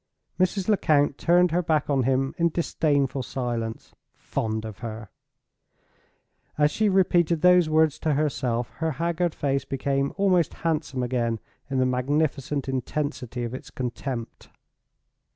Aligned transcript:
Mrs. 0.39 0.67
Lecount 0.67 1.19
turned 1.19 1.51
her 1.51 1.61
back 1.61 1.87
on 1.87 2.01
him 2.05 2.33
in 2.39 2.49
disdainful 2.49 3.21
silence. 3.21 3.93
"Fond 4.15 4.65
of 4.65 4.79
her!" 4.79 5.09
As 6.57 6.71
she 6.71 6.89
repeated 6.89 7.41
those 7.41 7.69
words 7.69 7.99
to 7.99 8.13
herself, 8.15 8.71
her 8.77 8.93
haggard 8.93 9.35
face 9.35 9.63
became 9.63 10.11
almost 10.17 10.55
handsome 10.65 11.03
again 11.03 11.39
in 11.69 11.77
the 11.77 11.85
magnificent 11.85 12.67
intensity 12.67 13.43
of 13.43 13.53
its 13.53 13.69
contempt. 13.69 14.49